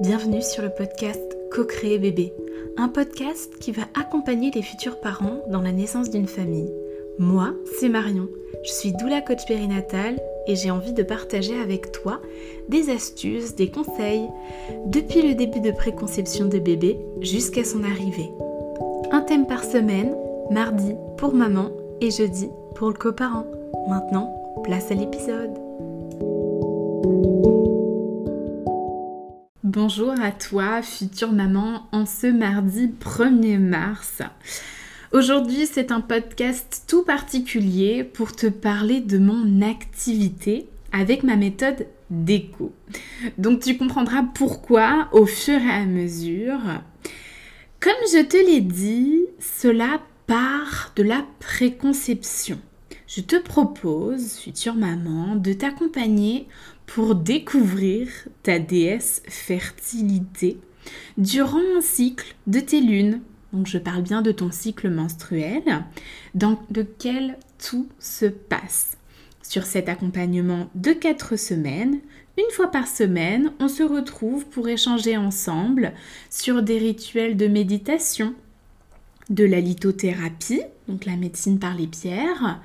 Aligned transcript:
Bienvenue 0.00 0.42
sur 0.42 0.62
le 0.62 0.70
podcast 0.70 1.36
Co-créer 1.50 1.98
bébé, 1.98 2.32
un 2.76 2.88
podcast 2.88 3.58
qui 3.58 3.72
va 3.72 3.82
accompagner 3.98 4.52
les 4.52 4.62
futurs 4.62 5.00
parents 5.00 5.42
dans 5.50 5.60
la 5.60 5.72
naissance 5.72 6.08
d'une 6.08 6.28
famille. 6.28 6.72
Moi, 7.18 7.54
c'est 7.78 7.88
Marion, 7.88 8.28
je 8.64 8.70
suis 8.70 8.92
doula 8.92 9.20
coach 9.20 9.44
périnatale 9.48 10.20
et 10.46 10.54
j'ai 10.54 10.70
envie 10.70 10.92
de 10.92 11.02
partager 11.02 11.58
avec 11.58 11.90
toi 11.90 12.20
des 12.68 12.90
astuces, 12.90 13.56
des 13.56 13.70
conseils, 13.70 14.28
depuis 14.86 15.22
le 15.22 15.34
début 15.34 15.60
de 15.60 15.72
préconception 15.72 16.46
de 16.46 16.60
bébé 16.60 16.96
jusqu'à 17.20 17.64
son 17.64 17.82
arrivée. 17.82 18.30
Un 19.10 19.22
thème 19.22 19.48
par 19.48 19.64
semaine, 19.64 20.14
mardi 20.52 20.94
pour 21.16 21.34
maman 21.34 21.70
et 22.00 22.12
jeudi 22.12 22.48
pour 22.76 22.88
le 22.88 22.94
coparent. 22.94 23.46
Maintenant, 23.88 24.32
place 24.62 24.92
à 24.92 24.94
l'épisode. 24.94 25.67
Bonjour 29.70 30.14
à 30.18 30.32
toi, 30.32 30.80
future 30.80 31.30
maman, 31.30 31.86
en 31.92 32.06
ce 32.06 32.26
mardi 32.26 32.86
1er 32.86 33.58
mars. 33.58 34.22
Aujourd'hui, 35.12 35.66
c'est 35.70 35.92
un 35.92 36.00
podcast 36.00 36.84
tout 36.88 37.02
particulier 37.02 38.02
pour 38.02 38.34
te 38.34 38.46
parler 38.46 39.00
de 39.02 39.18
mon 39.18 39.60
activité 39.60 40.70
avec 40.90 41.22
ma 41.22 41.36
méthode 41.36 41.86
déco. 42.08 42.72
Donc 43.36 43.60
tu 43.60 43.76
comprendras 43.76 44.22
pourquoi 44.34 45.10
au 45.12 45.26
fur 45.26 45.60
et 45.60 45.70
à 45.70 45.84
mesure. 45.84 46.60
Comme 47.78 47.92
je 48.10 48.22
te 48.22 48.38
l'ai 48.38 48.62
dit, 48.62 49.26
cela 49.38 50.00
part 50.26 50.92
de 50.96 51.02
la 51.02 51.26
préconception. 51.40 52.58
Je 53.08 53.22
te 53.22 53.36
propose, 53.36 54.36
future 54.36 54.74
maman, 54.74 55.34
de 55.34 55.54
t'accompagner 55.54 56.46
pour 56.84 57.14
découvrir 57.14 58.06
ta 58.42 58.58
déesse 58.58 59.22
fertilité 59.26 60.58
durant 61.16 61.62
un 61.78 61.80
cycle 61.80 62.36
de 62.46 62.60
tes 62.60 62.82
lunes. 62.82 63.22
Donc 63.54 63.66
je 63.66 63.78
parle 63.78 64.02
bien 64.02 64.20
de 64.20 64.30
ton 64.30 64.50
cycle 64.50 64.90
menstruel 64.90 65.62
dans 66.34 66.60
lequel 66.70 67.38
tout 67.58 67.88
se 67.98 68.26
passe. 68.26 68.98
Sur 69.42 69.64
cet 69.64 69.88
accompagnement 69.88 70.68
de 70.74 70.92
4 70.92 71.36
semaines, 71.36 72.00
une 72.36 72.52
fois 72.52 72.70
par 72.70 72.86
semaine, 72.86 73.52
on 73.58 73.68
se 73.68 73.82
retrouve 73.82 74.44
pour 74.44 74.68
échanger 74.68 75.16
ensemble 75.16 75.94
sur 76.28 76.62
des 76.62 76.76
rituels 76.76 77.38
de 77.38 77.46
méditation, 77.46 78.34
de 79.30 79.44
la 79.44 79.60
lithothérapie, 79.60 80.62
donc 80.88 81.04
la 81.04 81.16
médecine 81.16 81.58
par 81.58 81.74
les 81.74 81.86
pierres, 81.86 82.60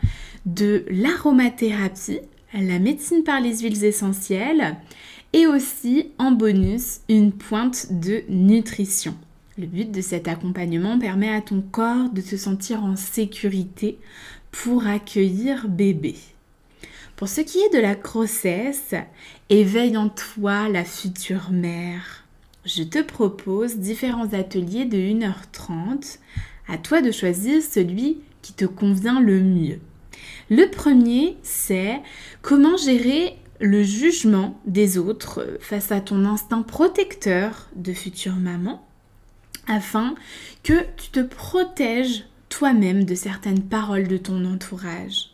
de 0.45 0.86
l'aromathérapie, 0.89 2.20
la 2.53 2.80
médecine 2.80 3.23
par 3.23 3.42
les 3.42 3.59
huiles 3.59 3.83
essentielles 3.83 4.78
et 5.33 5.47
aussi 5.47 6.11
en 6.20 6.31
bonus 6.31 7.02
une 7.09 7.31
pointe 7.31 7.92
de 7.92 8.23
nutrition. 8.30 9.16
Le 9.58 9.66
but 9.66 9.92
de 9.92 10.02
cet 10.02 10.28
accompagnement 10.28 10.97
permet 10.97 11.33
à 11.33 11.42
ton 11.42 11.61
corps 11.61 12.09
de 12.09 12.22
se 12.22 12.38
sentir 12.38 12.83
en 12.83 12.95
sécurité 12.95 14.00
pour 14.52 14.88
accueillir 14.88 15.67
bébé. 15.67 16.16
Pour 17.16 17.27
ce 17.27 17.42
qui 17.42 17.59
est 17.59 17.73
de 17.73 17.80
la 17.80 17.95
grossesse, 17.95 18.95
éveille 19.50 19.98
en 19.98 20.09
toi 20.09 20.70
la 20.70 20.83
future 20.83 21.52
mère. 21.52 22.23
Je 22.66 22.83
te 22.83 23.02
propose 23.02 23.78
différents 23.78 24.33
ateliers 24.33 24.86
de 24.86 24.97
1h30. 24.97 26.19
À 26.67 26.78
toi 26.78 27.02
de 27.02 27.11
choisir 27.11 27.61
celui 27.61 28.20
qui 28.42 28.53
te 28.53 28.64
convient 28.64 29.20
le 29.20 29.42
mieux. 29.42 29.80
Le 30.50 30.70
premier, 30.70 31.36
c'est 31.44 32.02
comment 32.42 32.78
gérer 32.78 33.38
le 33.59 33.83
jugement 33.83 34.59
des 34.66 34.97
autres 34.97 35.58
face 35.59 35.92
à 35.92 36.00
ton 36.00 36.25
instinct 36.25 36.61
protecteur 36.61 37.70
de 37.75 37.94
future 37.94 38.36
maman 38.36 38.86
afin 39.67 40.16
que 40.64 40.86
tu 40.98 41.10
te 41.11 41.21
protèges 41.21 42.26
toi-même 42.49 43.04
de 43.05 43.16
certaines 43.16 43.64
paroles 43.64 44.08
de 44.08 44.17
ton 44.17 44.45
entourage. 44.45 45.32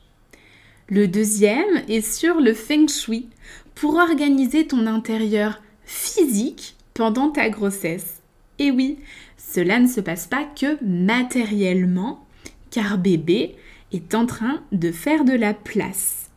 Le 0.87 1.07
deuxième 1.07 1.83
est 1.87 2.01
sur 2.01 2.39
le 2.39 2.53
feng 2.53 2.87
shui 2.87 3.29
pour 3.75 3.95
organiser 3.95 4.65
ton 4.67 4.87
intérieur 4.87 5.61
physique 5.85 6.75
pendant 6.99 7.29
ta 7.29 7.49
grossesse. 7.49 8.21
Et 8.59 8.71
oui, 8.71 8.97
cela 9.37 9.79
ne 9.79 9.87
se 9.87 10.01
passe 10.01 10.27
pas 10.27 10.43
que 10.43 10.83
matériellement, 10.83 12.27
car 12.71 12.97
bébé 12.97 13.55
est 13.93 14.13
en 14.13 14.25
train 14.25 14.61
de 14.73 14.91
faire 14.91 15.23
de 15.23 15.31
la 15.31 15.53
place. 15.53 16.29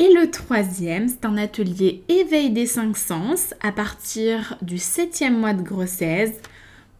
Et 0.00 0.12
le 0.12 0.28
troisième, 0.28 1.06
c'est 1.06 1.24
un 1.24 1.36
atelier 1.36 2.02
éveil 2.08 2.50
des 2.50 2.66
cinq 2.66 2.96
sens 2.96 3.54
à 3.60 3.70
partir 3.70 4.58
du 4.60 4.78
septième 4.78 5.38
mois 5.38 5.54
de 5.54 5.62
grossesse 5.62 6.34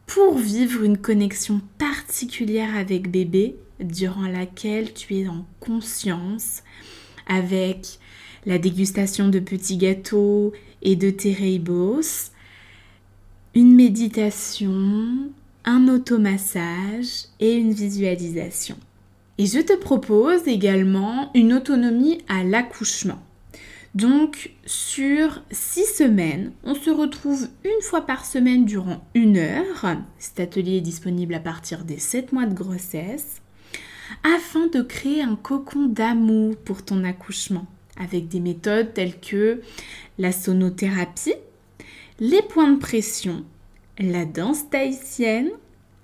pour 0.06 0.38
vivre 0.38 0.84
une 0.84 0.98
connexion 0.98 1.60
particulière 1.78 2.76
avec 2.76 3.10
bébé 3.10 3.56
durant 3.81 4.28
laquelle 4.28 4.94
tu 4.94 5.16
es 5.16 5.26
en 5.26 5.44
conscience 5.59 6.62
avec 7.26 7.98
la 8.47 8.59
dégustation 8.59 9.26
de 9.26 9.41
petits 9.41 9.76
gâteaux 9.76 10.53
et 10.82 10.94
de 10.94 11.10
tereibos, 11.10 12.31
une 13.54 13.75
méditation, 13.75 15.31
un 15.65 15.88
automassage 15.88 17.26
et 17.38 17.54
une 17.54 17.72
visualisation. 17.72 18.76
Et 19.38 19.47
je 19.47 19.60
te 19.60 19.76
propose 19.76 20.47
également 20.47 21.31
une 21.34 21.53
autonomie 21.53 22.19
à 22.28 22.43
l'accouchement. 22.43 23.22
Donc 23.94 24.50
sur 24.66 25.43
six 25.53 25.87
semaines, 25.87 26.50
on 26.64 26.75
se 26.75 26.91
retrouve 26.91 27.47
une 27.64 27.82
fois 27.82 28.00
par 28.03 28.25
semaine 28.25 28.64
durant 28.64 29.04
une 29.14 29.37
heure. 29.37 29.87
Cet 30.19 30.41
atelier 30.41 30.78
est 30.78 30.81
disponible 30.81 31.34
à 31.34 31.41
partir 31.41 31.84
des 31.84 31.98
7 31.98 32.32
mois 32.32 32.47
de 32.47 32.54
grossesse 32.54 33.41
afin 34.25 34.66
de 34.66 34.82
créer 34.82 35.22
un 35.22 35.37
cocon 35.37 35.87
d'amour 35.87 36.56
pour 36.56 36.84
ton 36.84 37.04
accouchement 37.04 37.66
avec 37.97 38.26
des 38.28 38.41
méthodes 38.41 38.93
telles 38.94 39.20
que 39.20 39.60
la 40.19 40.32
sonothérapie, 40.32 41.34
les 42.20 42.42
points 42.42 42.70
de 42.70 42.78
pression, 42.78 43.44
la 43.98 44.25
danse 44.25 44.70
tahitienne, 44.70 45.50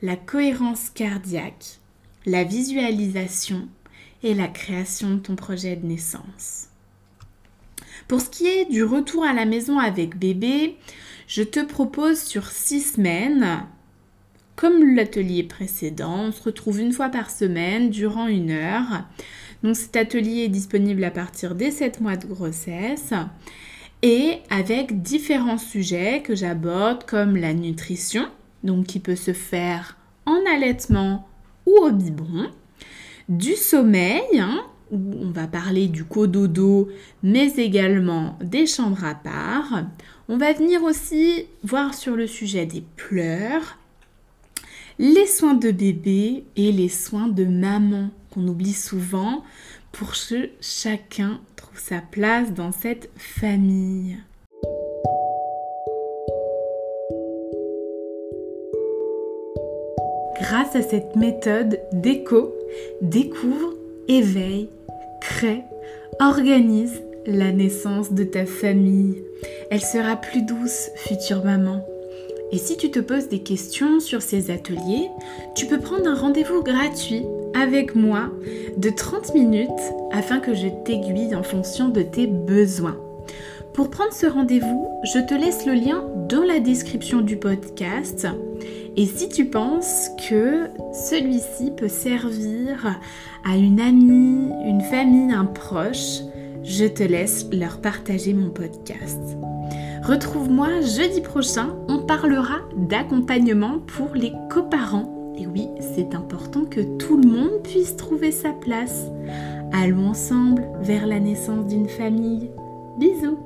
la 0.03 0.17
cohérence 0.17 0.91
cardiaque, 0.91 1.79
la 2.27 2.43
visualisation 2.43 3.69
et 4.25 4.35
la 4.35 4.49
création 4.49 5.15
de 5.15 5.21
ton 5.21 5.37
projet 5.37 5.77
de 5.77 5.87
naissance. 5.87 6.67
Pour 8.09 8.21
ce 8.21 8.29
qui 8.29 8.49
est 8.49 8.65
du 8.65 8.83
retour 8.83 9.25
à 9.25 9.33
la 9.33 9.45
maison 9.45 9.79
avec 9.79 10.19
bébé, 10.19 10.77
je 11.29 11.45
te 11.45 11.65
propose 11.65 12.21
sur 12.21 12.47
six 12.47 12.95
semaines, 12.95 13.65
comme 14.57 14.97
l'atelier 14.97 15.45
précédent, 15.45 16.25
on 16.25 16.33
se 16.33 16.43
retrouve 16.43 16.81
une 16.81 16.93
fois 16.93 17.09
par 17.09 17.31
semaine 17.31 17.89
durant 17.89 18.27
une 18.27 18.51
heure. 18.51 19.05
Donc 19.63 19.77
cet 19.77 19.95
atelier 19.95 20.45
est 20.45 20.49
disponible 20.49 21.05
à 21.05 21.13
partir 21.13 21.55
des 21.55 21.71
7 21.71 22.01
mois 22.01 22.17
de 22.17 22.27
grossesse 22.27 23.15
et 24.03 24.39
avec 24.49 25.03
différents 25.03 25.59
sujets 25.59 26.23
que 26.23 26.35
j'aborde 26.35 27.05
comme 27.05 27.37
la 27.37 27.53
nutrition, 27.53 28.27
donc 28.65 28.87
qui 28.87 29.01
peut 29.01 29.17
se 29.17 29.33
faire 29.33 29.97
en 30.27 30.39
allaitement 30.55 31.29
ou 31.67 31.77
au 31.79 31.91
biberon, 31.91 32.51
du 33.29 33.55
sommeil, 33.55 34.39
hein, 34.39 34.63
où 34.91 34.99
on 35.21 35.31
va 35.31 35.47
parler 35.47 35.87
du 35.87 36.05
cododo, 36.05 36.89
mais 37.23 37.53
également 37.57 38.39
des 38.43 38.67
chambres 38.67 39.05
à 39.05 39.15
part. 39.15 39.85
On 40.29 40.37
va 40.37 40.53
venir 40.53 40.83
aussi 40.83 41.47
voir 41.63 41.95
sur 41.95 42.17
le 42.17 42.27
sujet 42.27 42.67
des 42.67 42.83
pleurs, 42.97 43.79
les 44.99 45.27
soins 45.27 45.55
de 45.55 45.71
bébé 45.71 46.45
et 46.57 46.73
les 46.73 46.89
soins 46.89 47.29
de 47.29 47.45
maman 47.45 48.11
qu'on 48.31 48.47
oublie 48.47 48.75
souvent 48.75 49.43
pour 49.93 50.13
que 50.13 50.51
chacun 50.61 51.41
trouve 51.57 51.79
sa 51.79 52.01
place 52.01 52.53
dans 52.53 52.73
cette 52.73 53.11
famille. 53.17 54.19
Grâce 60.41 60.75
à 60.75 60.83
cette 60.83 61.17
méthode 61.17 61.81
déco, 61.93 62.55
découvre, 63.03 63.75
éveille, 64.09 64.71
crée, 65.21 65.63
organise 66.19 67.03
la 67.27 67.53
naissance 67.53 68.13
de 68.13 68.25
ta 68.25 68.47
famille. 68.47 69.23
Elle 69.71 69.83
sera 69.83 70.17
plus 70.17 70.43
douce, 70.43 70.91
future 70.97 71.45
maman. 71.45 71.87
Et 72.53 72.59
si 72.59 72.77
tu 72.77 72.91
te 72.91 72.99
poses 72.99 73.29
des 73.29 73.43
questions 73.43 74.01
sur 74.01 74.23
ces 74.23 74.51
ateliers, 74.51 75.09
tu 75.55 75.67
peux 75.67 75.79
prendre 75.79 76.09
un 76.09 76.15
rendez-vous 76.15 76.63
gratuit 76.63 77.25
avec 77.55 77.95
moi 77.95 78.31
de 78.77 78.91
30 78.91 79.35
minutes 79.35 79.69
afin 80.13 80.41
que 80.41 80.55
je 80.55 80.69
t'aiguille 80.85 81.35
en 81.35 81.43
fonction 81.43 81.89
de 81.89 82.03
tes 82.03 82.27
besoins. 82.27 82.97
Pour 83.73 83.89
prendre 83.89 84.13
ce 84.13 84.27
rendez-vous, 84.27 84.89
je 85.05 85.21
te 85.21 85.35
laisse 85.35 85.65
le 85.65 85.75
lien 85.75 86.05
dans 86.29 86.43
la 86.43 86.59
description 86.59 87.21
du 87.21 87.37
podcast. 87.37 88.27
Et 88.97 89.07
si 89.07 89.29
tu 89.29 89.47
penses 89.47 90.11
que 90.29 90.69
celui-ci 90.93 91.71
peut 91.77 91.89
servir 91.89 93.01
à 93.45 93.57
une 93.57 93.81
amie, 93.81 94.51
une 94.67 94.81
famille, 94.81 95.33
un 95.33 95.45
proche, 95.45 96.21
je 96.65 96.85
te 96.85 97.03
laisse 97.03 97.47
leur 97.53 97.81
partager 97.81 98.35
mon 98.35 98.51
podcast. 98.51 99.21
Retrouve-moi 100.03 100.81
jeudi 100.81 101.21
prochain, 101.21 101.77
on 101.89 102.01
parlera 102.01 102.59
d'accompagnement 102.77 103.79
pour 103.79 104.15
les 104.15 104.33
coparents. 104.51 105.20
Et 105.41 105.47
oui, 105.47 105.69
c'est 105.95 106.15
important 106.15 106.67
que 106.67 106.83
tout 106.99 107.17
le 107.17 107.27
monde 107.27 107.63
puisse 107.63 107.97
trouver 107.97 108.31
sa 108.31 108.53
place. 108.53 109.07
Allons 109.73 110.09
ensemble 110.09 110.69
vers 110.83 111.07
la 111.07 111.19
naissance 111.19 111.67
d'une 111.67 111.89
famille. 111.89 112.51
Bisous 112.99 113.39